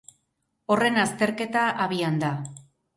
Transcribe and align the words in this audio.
Horren 0.77 0.97
azterketa 1.03 1.69
abian 1.87 2.23
da. 2.29 2.37